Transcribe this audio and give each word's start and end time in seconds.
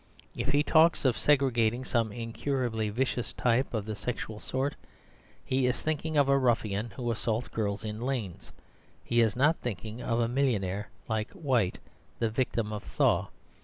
If 0.35 0.47
he 0.49 0.63
talks 0.63 1.05
of 1.05 1.15
segregating 1.15 1.85
some 1.85 2.11
incurably 2.11 2.89
vicious 2.89 3.33
type 3.33 3.71
of 3.71 3.85
the 3.85 3.93
sexual 3.95 4.39
sort, 4.39 4.75
he 5.45 5.67
is 5.67 5.83
thinking 5.83 6.17
of 6.17 6.27
a 6.27 6.39
ruffian 6.39 6.89
who 6.95 7.11
assaults 7.11 7.47
girls 7.47 7.83
in 7.85 8.01
lanes. 8.01 8.51
He 9.03 9.21
is 9.21 9.35
not 9.35 9.57
thinking 9.57 10.01
of 10.01 10.19
a 10.19 10.27
millionaire 10.27 10.89
like 11.07 11.29
White, 11.33 11.77
the 12.17 12.31
victim 12.31 12.73
of 12.73 12.81
Thaw. 12.81 13.27